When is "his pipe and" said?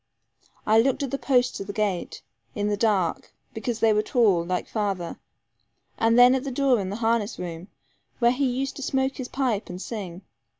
9.17-9.79